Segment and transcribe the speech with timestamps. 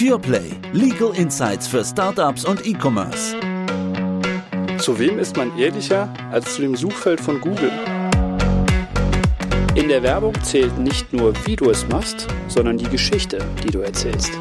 [0.00, 0.52] PurePlay.
[0.72, 3.36] Legal Insights für Startups und E-Commerce.
[4.78, 7.70] Zu wem ist man ehrlicher als zu dem Suchfeld von Google?
[9.74, 13.80] In der Werbung zählt nicht nur, wie du es machst, sondern die Geschichte, die du
[13.80, 14.32] erzählst.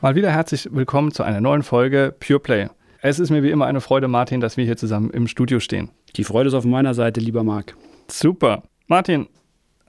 [0.00, 2.70] Mal wieder herzlich willkommen zu einer neuen Folge PurePlay.
[3.02, 5.90] Es ist mir wie immer eine Freude, Martin, dass wir hier zusammen im Studio stehen.
[6.16, 7.76] Die Freude ist auf meiner Seite, lieber Marc.
[8.08, 8.64] Super.
[8.88, 9.28] Martin,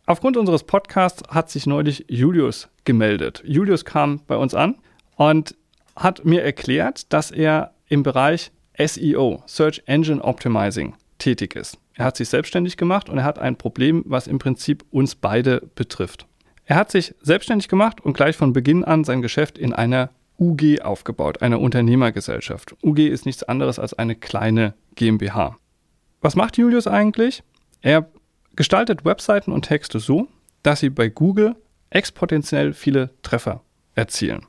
[0.05, 3.43] aufgrund unseres Podcasts hat sich neulich Julius gemeldet.
[3.45, 4.75] Julius kam bei uns an
[5.15, 5.55] und
[5.95, 11.77] hat mir erklärt, dass er im Bereich SEO, Search Engine Optimizing, tätig ist.
[11.95, 15.61] Er hat sich selbstständig gemacht und er hat ein Problem, was im Prinzip uns beide
[15.75, 16.25] betrifft.
[16.65, 20.09] Er hat sich selbstständig gemacht und gleich von Beginn an sein Geschäft in einer
[20.39, 22.75] UG aufgebaut, einer Unternehmergesellschaft.
[22.81, 25.57] UG ist nichts anderes als eine kleine GmbH.
[26.21, 27.43] Was macht Julius eigentlich?
[27.81, 28.09] Er
[28.55, 30.27] gestaltet Webseiten und Texte so,
[30.61, 31.55] dass sie bei Google
[31.89, 33.61] exponentiell viele Treffer
[33.95, 34.45] erzielen.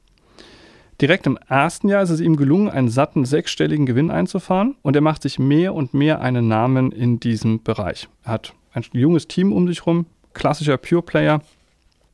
[1.00, 5.02] Direkt im ersten Jahr ist es ihm gelungen, einen satten sechsstelligen Gewinn einzufahren und er
[5.02, 8.08] macht sich mehr und mehr einen Namen in diesem Bereich.
[8.22, 11.41] Er hat ein junges Team um sich herum, klassischer Pure Player,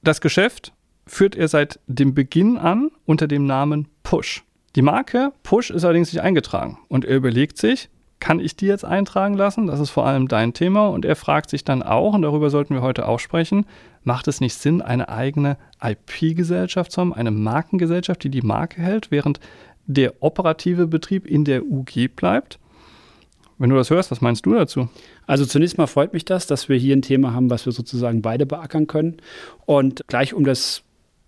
[0.02, 0.72] das Geschäft
[1.06, 4.44] führt er seit dem Beginn an unter dem Namen Push.
[4.76, 8.84] Die Marke Push ist allerdings nicht eingetragen und er überlegt sich, kann ich die jetzt
[8.84, 9.66] eintragen lassen?
[9.66, 12.74] Das ist vor allem dein Thema und er fragt sich dann auch, und darüber sollten
[12.74, 13.66] wir heute auch sprechen,
[14.04, 19.10] macht es nicht Sinn, eine eigene IP-Gesellschaft zu haben, eine Markengesellschaft, die die Marke hält,
[19.10, 19.40] während
[19.86, 22.58] der operative Betrieb in der UG bleibt?
[23.58, 24.88] Wenn du das hörst, was meinst du dazu?
[25.26, 28.22] Also zunächst mal freut mich das, dass wir hier ein Thema haben, was wir sozusagen
[28.22, 29.18] beide beackern können.
[29.66, 30.82] Und gleich um das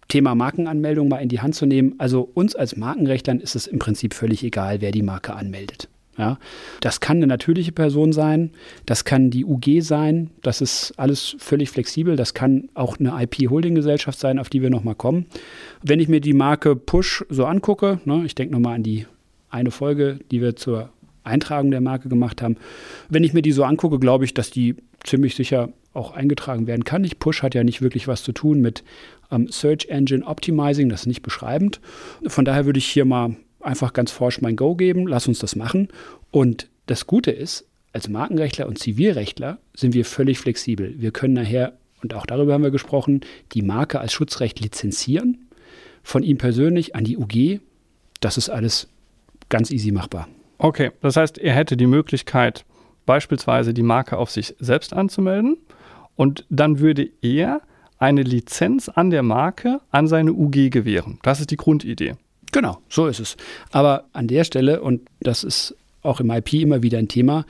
[0.08, 1.94] Thema Markenanmeldung mal in die Hand zu nehmen.
[1.98, 5.88] Also uns als Markenrechtlern ist es im Prinzip völlig egal, wer die Marke anmeldet.
[6.18, 6.38] Ja,
[6.80, 8.50] das kann eine natürliche Person sein,
[8.84, 14.18] das kann die UG sein, das ist alles völlig flexibel, das kann auch eine IP-Holding-Gesellschaft
[14.18, 15.24] sein, auf die wir nochmal kommen.
[15.82, 19.06] Wenn ich mir die Marke Push so angucke, ne, ich denke nochmal an die
[19.48, 20.90] eine Folge, die wir zur
[21.24, 22.56] Eintragung der Marke gemacht haben.
[23.08, 26.84] Wenn ich mir die so angucke, glaube ich, dass die ziemlich sicher auch eingetragen werden
[26.84, 27.04] kann.
[27.04, 28.82] Ich Push hat ja nicht wirklich was zu tun mit
[29.30, 31.80] ähm, Search Engine Optimizing, das ist nicht beschreibend.
[32.26, 35.56] Von daher würde ich hier mal einfach ganz forsch mein Go geben, lass uns das
[35.56, 35.88] machen.
[36.30, 40.94] Und das Gute ist, als Markenrechtler und Zivilrechtler sind wir völlig flexibel.
[40.98, 43.20] Wir können nachher, und auch darüber haben wir gesprochen,
[43.52, 45.46] die Marke als Schutzrecht lizenzieren,
[46.02, 47.60] von ihm persönlich an die UG.
[48.20, 48.88] Das ist alles
[49.48, 50.28] ganz easy machbar.
[50.58, 52.64] Okay, das heißt, er hätte die Möglichkeit,
[53.04, 55.58] beispielsweise die Marke auf sich selbst anzumelden
[56.16, 57.62] und dann würde er
[57.98, 61.18] eine Lizenz an der Marke an seine UG gewähren.
[61.22, 62.14] Das ist die Grundidee.
[62.52, 63.36] Genau, so ist es.
[63.70, 67.46] Aber an der Stelle, und das ist auch im IP immer wieder ein Thema,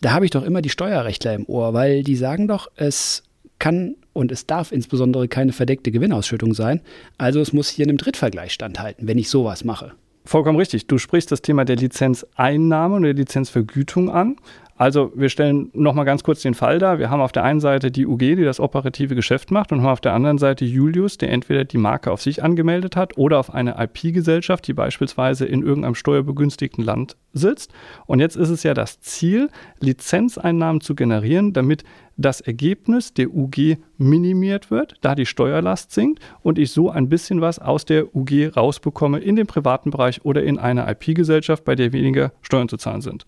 [0.00, 3.22] da habe ich doch immer die Steuerrechtler im Ohr, weil die sagen doch, es
[3.58, 6.80] kann und es darf insbesondere keine verdeckte Gewinnausschüttung sein.
[7.18, 9.92] Also es muss hier einem Drittvergleich standhalten, wenn ich sowas mache.
[10.24, 10.86] Vollkommen richtig.
[10.86, 14.36] Du sprichst das Thema der Lizenzeinnahme und der Lizenzvergütung an.
[14.78, 16.98] Also wir stellen nochmal ganz kurz den Fall dar.
[16.98, 19.88] Wir haben auf der einen Seite die UG, die das operative Geschäft macht und haben
[19.88, 23.54] auf der anderen Seite Julius, der entweder die Marke auf sich angemeldet hat oder auf
[23.54, 27.72] eine IP-Gesellschaft, die beispielsweise in irgendeinem steuerbegünstigten Land sitzt.
[28.04, 29.48] Und jetzt ist es ja das Ziel,
[29.80, 31.84] Lizenzeinnahmen zu generieren, damit
[32.18, 37.40] das Ergebnis der UG minimiert wird, da die Steuerlast sinkt und ich so ein bisschen
[37.40, 41.94] was aus der UG rausbekomme in den privaten Bereich oder in eine IP-Gesellschaft, bei der
[41.94, 43.24] weniger Steuern zu zahlen sind.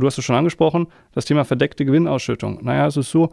[0.00, 2.60] Du hast es schon angesprochen, das Thema verdeckte Gewinnausschüttung.
[2.62, 3.30] Naja, es ist so,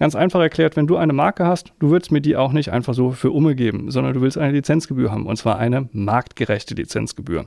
[0.00, 2.94] ganz einfach erklärt, wenn du eine Marke hast, du willst mir die auch nicht einfach
[2.94, 7.44] so für Umme geben, sondern du willst eine Lizenzgebühr haben, und zwar eine marktgerechte Lizenzgebühr.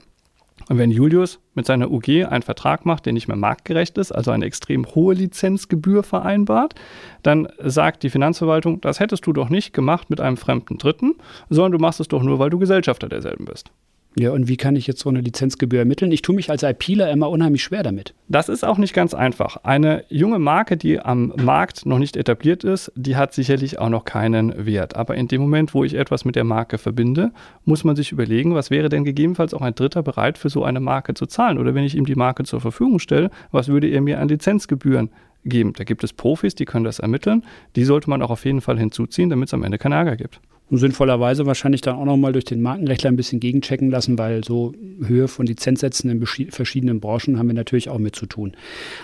[0.69, 4.31] Und wenn Julius mit seiner UG einen Vertrag macht, der nicht mehr marktgerecht ist, also
[4.31, 6.75] eine extrem hohe Lizenzgebühr vereinbart,
[7.23, 11.15] dann sagt die Finanzverwaltung, das hättest du doch nicht gemacht mit einem fremden Dritten,
[11.49, 13.71] sondern du machst es doch nur, weil du Gesellschafter derselben bist.
[14.15, 16.11] Ja, und wie kann ich jetzt so eine Lizenzgebühr ermitteln?
[16.11, 18.13] Ich tue mich als IPler immer unheimlich schwer damit.
[18.27, 19.57] Das ist auch nicht ganz einfach.
[19.63, 24.05] Eine junge Marke, die am Markt noch nicht etabliert ist, die hat sicherlich auch noch
[24.05, 24.95] keinen Wert.
[24.95, 27.31] Aber in dem Moment, wo ich etwas mit der Marke verbinde,
[27.65, 30.79] muss man sich überlegen, was wäre denn gegebenenfalls auch ein Dritter bereit für so eine
[30.79, 31.57] Marke zu zahlen?
[31.57, 35.09] Oder wenn ich ihm die Marke zur Verfügung stelle, was würde er mir an Lizenzgebühren
[35.43, 35.73] geben?
[35.73, 37.43] Da gibt es Profis, die können das ermitteln.
[37.75, 40.39] Die sollte man auch auf jeden Fall hinzuziehen, damit es am Ende keinen Ärger gibt
[40.73, 44.73] und sinnvollerweise wahrscheinlich dann auch nochmal durch den Markenrechtler ein bisschen gegenchecken lassen, weil so
[45.05, 48.53] Höhe von Lizenzsätzen in verschiedenen Branchen haben wir natürlich auch mit zu tun.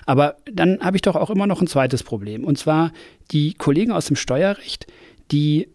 [0.08, 2.44] Aber dann habe ich doch auch immer noch ein zweites Problem.
[2.44, 2.92] Und zwar
[3.30, 4.88] die Kollegen aus dem Steuerrecht,
[5.30, 5.68] die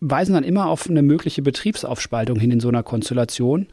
[0.00, 3.68] weisen dann immer auf eine mögliche Betriebsaufspaltung hin in so einer Konstellation.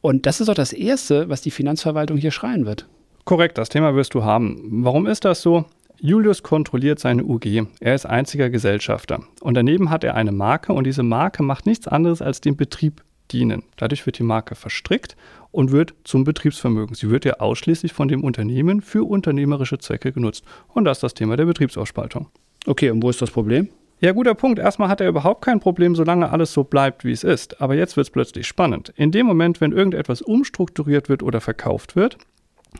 [0.00, 2.86] Und das ist doch das Erste, was die Finanzverwaltung hier schreien wird.
[3.26, 4.62] Korrekt, das Thema wirst du haben.
[4.82, 5.66] Warum ist das so?
[6.04, 7.68] Julius kontrolliert seine UG.
[7.78, 9.20] Er ist einziger Gesellschafter.
[9.40, 13.04] Und daneben hat er eine Marke und diese Marke macht nichts anderes als dem Betrieb
[13.30, 13.62] dienen.
[13.76, 15.16] Dadurch wird die Marke verstrickt
[15.52, 16.96] und wird zum Betriebsvermögen.
[16.96, 20.44] Sie wird ja ausschließlich von dem Unternehmen für unternehmerische Zwecke genutzt.
[20.74, 22.26] Und das ist das Thema der Betriebsausspaltung.
[22.66, 23.68] Okay, und wo ist das Problem?
[24.00, 24.58] Ja, guter Punkt.
[24.58, 27.60] Erstmal hat er überhaupt kein Problem, solange alles so bleibt, wie es ist.
[27.62, 28.92] Aber jetzt wird es plötzlich spannend.
[28.96, 32.18] In dem Moment, wenn irgendetwas umstrukturiert wird oder verkauft wird,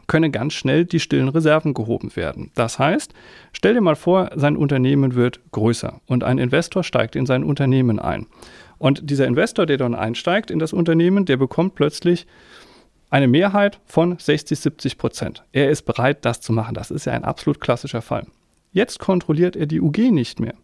[0.06, 2.50] können ganz schnell die stillen Reserven gehoben werden.
[2.54, 3.12] Das heißt,
[3.52, 7.98] stell dir mal vor, sein Unternehmen wird größer und ein Investor steigt in sein Unternehmen
[7.98, 8.26] ein.
[8.78, 12.26] Und dieser Investor, der dann einsteigt in das Unternehmen, der bekommt plötzlich
[13.10, 15.44] eine Mehrheit von 60, 70 Prozent.
[15.52, 16.74] Er ist bereit, das zu machen.
[16.74, 18.26] Das ist ja ein absolut klassischer Fall.
[18.72, 20.54] Jetzt kontrolliert er die UG nicht mehr.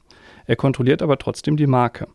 [0.47, 2.09] Er kontrolliert aber trotzdem die Marke.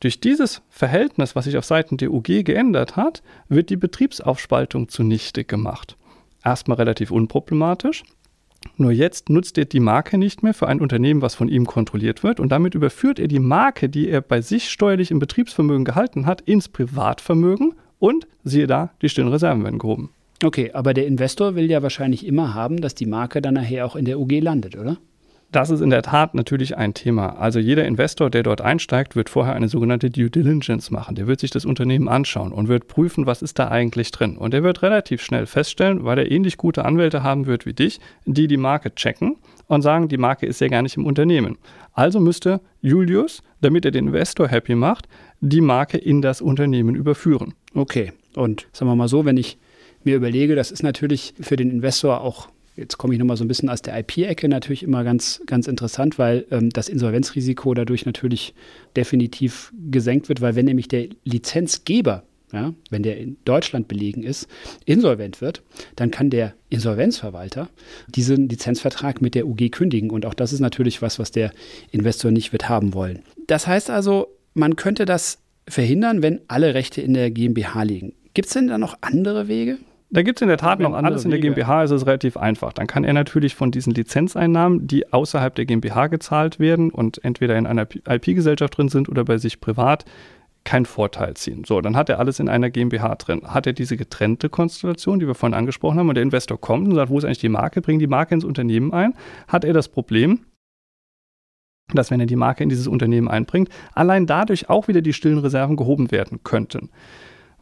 [0.00, 5.44] Durch dieses Verhältnis, was sich auf Seiten der UG geändert hat, wird die Betriebsaufspaltung zunichte
[5.44, 5.96] gemacht.
[6.44, 8.02] Erstmal relativ unproblematisch.
[8.76, 12.22] Nur jetzt nutzt er die Marke nicht mehr für ein Unternehmen, was von ihm kontrolliert
[12.22, 16.26] wird, und damit überführt er die Marke, die er bei sich steuerlich im Betriebsvermögen gehalten
[16.26, 20.10] hat, ins Privatvermögen und siehe da, die stillen Reserven werden gehoben.
[20.42, 23.96] Okay, aber der Investor will ja wahrscheinlich immer haben, dass die Marke dann nachher auch
[23.96, 24.98] in der UG landet, oder?
[25.54, 27.38] Das ist in der Tat natürlich ein Thema.
[27.38, 31.14] Also jeder Investor, der dort einsteigt, wird vorher eine sogenannte Due Diligence machen.
[31.14, 34.36] Der wird sich das Unternehmen anschauen und wird prüfen, was ist da eigentlich drin.
[34.36, 38.00] Und er wird relativ schnell feststellen, weil er ähnlich gute Anwälte haben wird wie dich,
[38.26, 39.36] die die Marke checken
[39.68, 41.56] und sagen, die Marke ist ja gar nicht im Unternehmen.
[41.92, 45.06] Also müsste Julius, damit er den Investor happy macht,
[45.40, 47.54] die Marke in das Unternehmen überführen.
[47.74, 48.12] Okay.
[48.34, 49.56] Und sagen wir mal so, wenn ich
[50.02, 53.48] mir überlege, das ist natürlich für den Investor auch jetzt komme ich nochmal so ein
[53.48, 58.54] bisschen aus der IP-Ecke natürlich immer ganz, ganz interessant, weil ähm, das Insolvenzrisiko dadurch natürlich
[58.96, 64.46] definitiv gesenkt wird, weil wenn nämlich der Lizenzgeber, ja, wenn der in Deutschland belegen ist,
[64.84, 65.62] insolvent wird,
[65.96, 67.68] dann kann der Insolvenzverwalter
[68.08, 70.10] diesen Lizenzvertrag mit der UG kündigen.
[70.10, 71.52] Und auch das ist natürlich was, was der
[71.90, 73.22] Investor nicht wird haben wollen.
[73.48, 78.12] Das heißt also, man könnte das verhindern, wenn alle Rechte in der GmbH liegen.
[78.34, 79.78] Gibt es denn da noch andere Wege?
[80.14, 82.72] Da gibt es in der Tat noch alles in der GmbH, ist es relativ einfach.
[82.72, 87.58] Dann kann er natürlich von diesen Lizenzeinnahmen, die außerhalb der GmbH gezahlt werden und entweder
[87.58, 90.04] in einer IP-Gesellschaft drin sind oder bei sich privat,
[90.62, 91.64] keinen Vorteil ziehen.
[91.64, 93.42] So, dann hat er alles in einer GmbH drin.
[93.44, 96.94] Hat er diese getrennte Konstellation, die wir vorhin angesprochen haben, und der Investor kommt und
[96.94, 99.14] sagt, wo ist eigentlich die Marke, bringt die Marke ins Unternehmen ein,
[99.48, 100.46] hat er das Problem,
[101.92, 105.38] dass wenn er die Marke in dieses Unternehmen einbringt, allein dadurch auch wieder die stillen
[105.38, 106.90] Reserven gehoben werden könnten.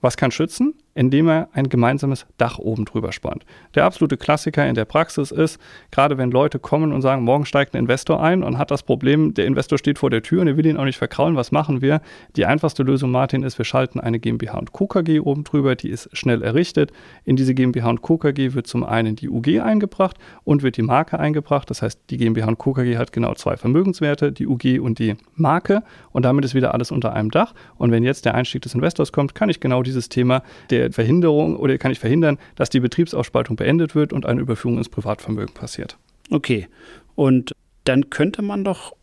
[0.02, 0.74] Was kann schützen?
[0.94, 3.44] Indem er ein gemeinsames Dach oben drüber spannt.
[3.74, 5.58] Der absolute Klassiker in der Praxis ist,
[5.90, 9.34] gerade wenn Leute kommen und sagen, morgen steigt ein Investor ein und hat das Problem,
[9.34, 11.80] der Investor steht vor der Tür und er will ihn auch nicht verkraulen, was machen
[11.80, 12.00] wir?
[12.36, 14.86] Die einfachste Lösung, Martin, ist, wir schalten eine GmbH und Co.
[14.86, 16.92] KG oben drüber, die ist schnell errichtet.
[17.24, 18.18] In diese GmbH und Co.
[18.18, 21.70] KG wird zum einen die UG eingebracht und wird die Marke eingebracht.
[21.70, 22.72] Das heißt, die GmbH und Co.
[22.72, 26.90] KG hat genau zwei Vermögenswerte, die UG und die Marke und damit ist wieder alles
[26.90, 27.54] unter einem Dach.
[27.76, 30.92] Und wenn jetzt der Einstieg des Investors kommt, kann ich genau dieses Thema der der
[30.92, 35.54] Verhinderung oder kann ich verhindern, dass die Betriebsausspaltung beendet wird und eine Überführung ins Privatvermögen
[35.54, 35.96] passiert.
[36.30, 36.68] Okay.
[37.14, 37.52] Und
[37.84, 38.94] dann könnte man doch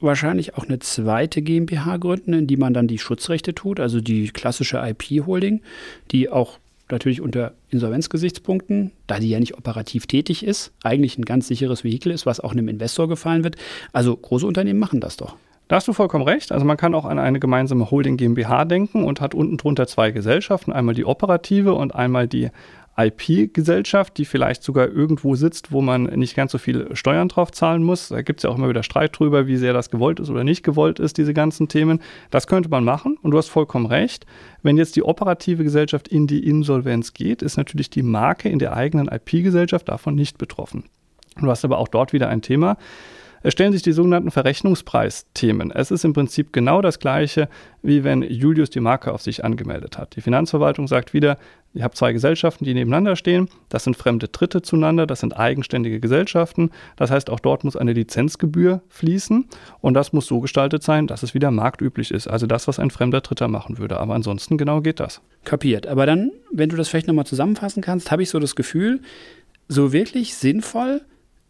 [0.00, 4.28] wahrscheinlich auch eine zweite GmbH gründen, in die man dann die Schutzrechte tut, also die
[4.28, 5.62] klassische IP-Holding,
[6.10, 6.58] die auch
[6.90, 12.12] natürlich unter Insolvenzgesichtspunkten, da die ja nicht operativ tätig ist, eigentlich ein ganz sicheres Vehikel
[12.12, 13.56] ist, was auch einem Investor gefallen wird.
[13.92, 15.36] Also große Unternehmen machen das doch.
[15.68, 16.52] Da hast du vollkommen recht.
[16.52, 20.12] Also man kann auch an eine gemeinsame Holding GmbH denken und hat unten drunter zwei
[20.12, 22.50] Gesellschaften, einmal die operative und einmal die
[22.98, 27.82] IP-Gesellschaft, die vielleicht sogar irgendwo sitzt, wo man nicht ganz so viel Steuern drauf zahlen
[27.82, 28.08] muss.
[28.08, 30.44] Da gibt es ja auch immer wieder Streit drüber, wie sehr das gewollt ist oder
[30.44, 32.00] nicht gewollt ist, diese ganzen Themen.
[32.30, 34.24] Das könnte man machen und du hast vollkommen recht.
[34.62, 38.74] Wenn jetzt die operative Gesellschaft in die Insolvenz geht, ist natürlich die Marke in der
[38.74, 40.84] eigenen IP-Gesellschaft davon nicht betroffen.
[41.38, 42.78] Du hast aber auch dort wieder ein Thema.
[43.42, 45.70] Es stellen sich die sogenannten Verrechnungspreisthemen.
[45.70, 47.48] Es ist im Prinzip genau das gleiche,
[47.82, 50.16] wie wenn Julius die Marke auf sich angemeldet hat.
[50.16, 51.38] Die Finanzverwaltung sagt wieder,
[51.74, 53.48] ihr habt zwei Gesellschaften, die nebeneinander stehen.
[53.68, 56.70] Das sind fremde Dritte zueinander, das sind eigenständige Gesellschaften.
[56.96, 59.46] Das heißt, auch dort muss eine Lizenzgebühr fließen
[59.80, 62.28] und das muss so gestaltet sein, dass es wieder marktüblich ist.
[62.28, 63.98] Also das, was ein fremder Dritter machen würde.
[63.98, 65.20] Aber ansonsten genau geht das.
[65.44, 65.86] Kapiert.
[65.86, 69.00] Aber dann, wenn du das vielleicht nochmal zusammenfassen kannst, habe ich so das Gefühl,
[69.68, 71.02] so wirklich sinnvoll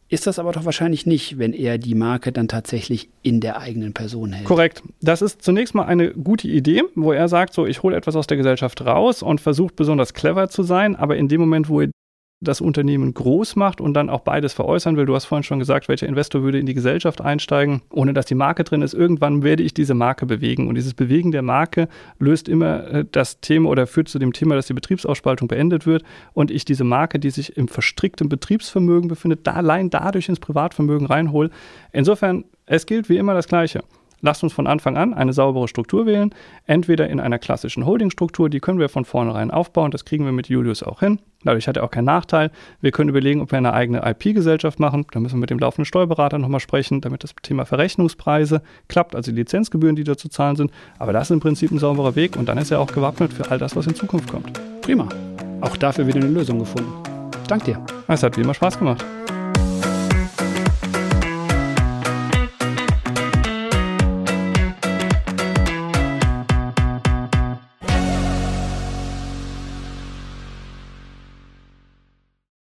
[0.09, 3.93] ist das aber doch wahrscheinlich nicht, wenn er die Marke dann tatsächlich in der eigenen
[3.93, 4.47] Person hält.
[4.47, 4.83] Korrekt.
[5.01, 8.27] Das ist zunächst mal eine gute Idee, wo er sagt, so, ich hole etwas aus
[8.27, 11.91] der Gesellschaft raus und versucht besonders clever zu sein, aber in dem Moment, wo er
[12.41, 15.07] das Unternehmen groß macht und dann auch beides veräußern will.
[15.07, 18.35] Du hast vorhin schon gesagt, welcher Investor würde in die Gesellschaft einsteigen, ohne dass die
[18.35, 18.93] Marke drin ist.
[18.93, 20.69] Irgendwann werde ich diese Marke bewegen.
[20.69, 21.89] Und dieses Bewegen der Marke
[22.19, 26.03] löst immer äh, das Thema oder führt zu dem Thema, dass die Betriebsausspaltung beendet wird
[26.35, 31.07] und ich diese Marke, die sich im verstrickten Betriebsvermögen befindet, da allein dadurch ins Privatvermögen
[31.07, 31.51] reinhole.
[31.93, 33.83] Insofern, es gilt wie immer das Gleiche.
[34.21, 36.35] Lasst uns von Anfang an eine saubere Struktur wählen,
[36.67, 40.49] entweder in einer klassischen Holdingstruktur, die können wir von vornherein aufbauen, das kriegen wir mit
[40.49, 41.21] Julius auch hin.
[41.45, 42.51] Dadurch hat er auch keinen Nachteil.
[42.81, 45.07] Wir können überlegen, ob wir eine eigene IP-Gesellschaft machen.
[45.13, 49.31] Da müssen wir mit dem laufenden Steuerberater nochmal sprechen, damit das Thema Verrechnungspreise klappt, also
[49.31, 50.73] die Lizenzgebühren, die da zu zahlen sind.
[50.99, 53.49] Aber das ist im Prinzip ein sauberer Weg und dann ist er auch gewappnet für
[53.51, 54.61] all das, was in Zukunft kommt.
[54.83, 55.09] Prima.
[55.61, 56.93] Auch dafür wieder eine Lösung gefunden.
[57.49, 57.85] Dank dir.
[58.09, 59.05] Es hat wie immer Spaß gemacht.